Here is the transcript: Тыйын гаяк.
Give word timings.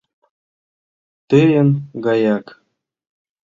Тыйын 1.29 1.69
гаяк. 2.05 2.45